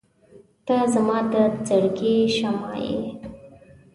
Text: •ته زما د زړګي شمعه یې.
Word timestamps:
•ته 0.65 0.75
زما 0.93 1.17
د 1.31 1.33
زړګي 1.67 2.17
شمعه 2.35 2.73
یې. 2.87 3.01